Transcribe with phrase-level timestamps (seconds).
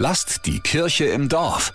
[0.00, 1.74] Lasst die Kirche im Dorf.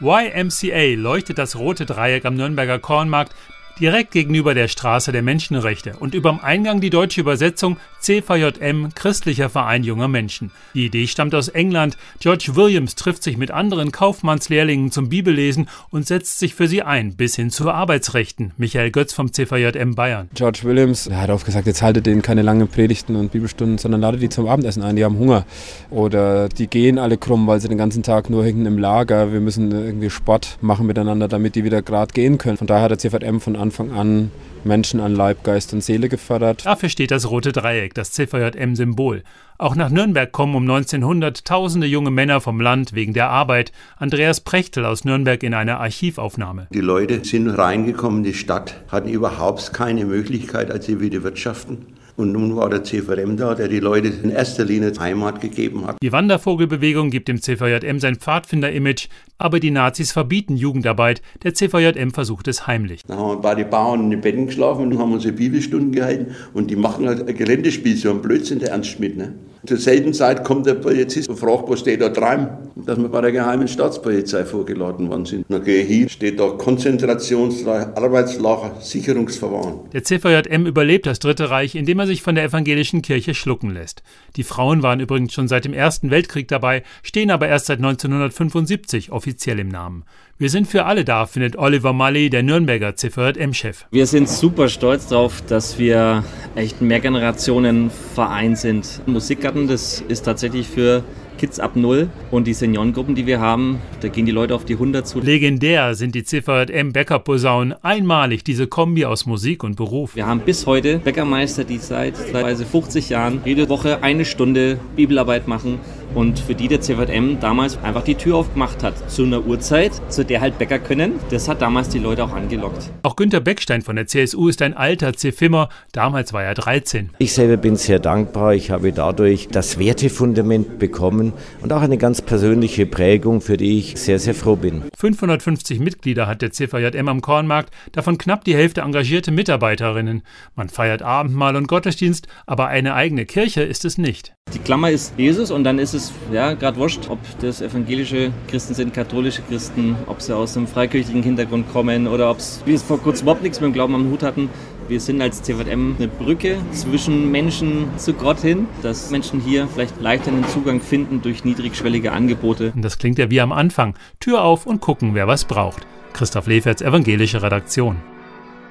[0.00, 3.34] YMCA leuchtet das rote Dreieck am Nürnberger Kornmarkt
[3.78, 9.84] direkt gegenüber der Straße der Menschenrechte und überm Eingang die deutsche Übersetzung CVJM Christlicher Verein
[9.84, 10.50] junger Menschen.
[10.74, 11.96] Die Idee stammt aus England.
[12.20, 17.16] George Williams trifft sich mit anderen Kaufmannslehrlingen zum Bibellesen und setzt sich für sie ein,
[17.16, 18.52] bis hin zu Arbeitsrechten.
[18.56, 20.28] Michael Götz vom CVJM Bayern.
[20.34, 24.22] George Williams hat oft gesagt, jetzt haltet denen keine langen Predigten und Bibelstunden, sondern ladet
[24.22, 25.44] die zum Abendessen ein, die haben Hunger.
[25.90, 29.32] Oder die gehen alle krumm, weil sie den ganzen Tag nur hängen im Lager.
[29.32, 32.56] Wir müssen irgendwie Sport machen miteinander, damit die wieder gerade gehen können.
[32.56, 34.30] Von daher hat der CVJM von Anfang an
[34.64, 36.66] Menschen an Leib, Geist und Seele gefördert.
[36.66, 39.22] Dafür steht das rote Dreieck, das CVJM-Symbol.
[39.56, 43.72] Auch nach Nürnberg kommen um 1900 tausende junge Männer vom Land wegen der Arbeit.
[43.96, 46.68] Andreas Prechtel aus Nürnberg in einer Archivaufnahme.
[46.72, 51.86] Die Leute sind reingekommen in die Stadt, hatten überhaupt keine Möglichkeit, als sie wieder wirtschaften.
[52.18, 55.98] Und nun war der CVM da, der die Leute in erster Linie Heimat gegeben hat.
[56.02, 59.06] Die Wandervogelbewegung gibt dem CVJM sein Pfadfinder-Image,
[59.38, 61.22] aber die Nazis verbieten Jugendarbeit.
[61.42, 63.02] Der CVJM versucht es heimlich.
[63.06, 66.34] Dann haben wir bei den Bauern in den Betten geschlafen und haben unsere Bibelstunden gehalten
[66.52, 69.16] und die machen halt ein Geländespiel, so ein Blödsinn, der Ernst Schmidt.
[69.16, 69.34] Ne?
[69.66, 73.20] Zur selben Zeit kommt der Polizist und fragt, was steht da dran, dass wir bei
[73.20, 75.46] der geheimen Staatspolizei vorgeladen worden sind.
[75.48, 79.90] Dann gehe ich hin, steht da Konzentrationslager, Arbeitslager, Sicherungsverwahren.
[79.92, 84.02] Der CVJM überlebt das Dritte Reich, indem er sich von der evangelischen Kirche schlucken lässt.
[84.36, 89.10] Die Frauen waren übrigens schon seit dem Ersten Weltkrieg dabei, stehen aber erst seit 1975
[89.10, 90.04] offiziell im Namen.
[90.38, 93.86] Wir sind für alle da, findet Oliver Mully, der Nürnberger CVJM-Chef.
[93.90, 96.22] Wir sind super stolz darauf, dass wir
[96.54, 99.02] echt ein Mehrgenerationen-Verein sind.
[99.06, 101.02] Musikgarten, das ist tatsächlich für
[101.38, 104.74] Kids ab Null und die Seniorengruppen, die wir haben, da gehen die Leute auf die
[104.74, 105.20] 100 zu.
[105.20, 110.16] Legendär sind die CVJM Bäckerposaunen, einmalig diese Kombi aus Musik und Beruf.
[110.16, 115.48] Wir haben bis heute Bäckermeister, die seit teilweise 50 Jahren jede Woche eine Stunde Bibelarbeit
[115.48, 115.78] machen
[116.14, 119.10] und für die der CVM damals einfach die Tür aufgemacht hat.
[119.10, 121.14] Zu einer Uhrzeit, zu der halt Bäcker können.
[121.30, 122.90] Das hat damals die Leute auch angelockt.
[123.02, 125.68] Auch Günter Beckstein von der CSU ist ein alter C-Fimmer.
[125.92, 127.10] Damals war er 13.
[127.18, 128.54] Ich selber bin sehr dankbar.
[128.54, 133.96] Ich habe dadurch das Wertefundament bekommen und auch eine ganz persönliche Prägung, für die ich
[133.96, 134.84] sehr, sehr froh bin.
[134.96, 140.22] 550 Mitglieder hat der CVJM am Kornmarkt, davon knapp die Hälfte engagierte Mitarbeiterinnen.
[140.54, 144.34] Man feiert Abendmahl und Gottesdienst, aber eine eigene Kirche ist es nicht.
[144.54, 148.72] Die Klammer ist Jesus und dann ist es ja gerade wurscht, ob das evangelische Christen
[148.72, 152.82] sind, katholische Christen, ob sie aus einem freikirchlichen Hintergrund kommen oder ob es, wie es
[152.82, 154.48] vor kurzem überhaupt nichts mit dem Glauben am Hut hatten.
[154.88, 160.00] Wir sind als CVM eine Brücke zwischen Menschen zu Gott hin, dass Menschen hier vielleicht
[160.00, 162.72] leichter einen Zugang finden durch niedrigschwellige Angebote.
[162.74, 163.94] Und das klingt ja wie am Anfang.
[164.18, 165.86] Tür auf und gucken, wer was braucht.
[166.14, 167.96] Christoph Leferts evangelische Redaktion.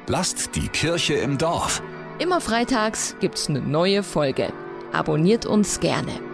[0.07, 1.83] Lasst die Kirche im Dorf.
[2.17, 4.51] Immer freitags gibt's eine neue Folge.
[4.91, 6.26] Abonniert uns gerne.